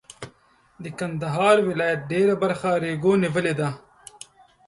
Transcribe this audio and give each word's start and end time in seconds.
د 0.83 0.85
کندهار 0.99 1.55
ولایت 1.69 1.99
ډېره 2.11 2.33
برخه 2.43 2.69
ریګو 2.83 3.13
نیولې 3.23 3.53
ده. 3.59 3.69